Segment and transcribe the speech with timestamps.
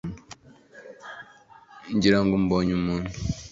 [1.95, 3.11] ngira ngo mbonye umuntu.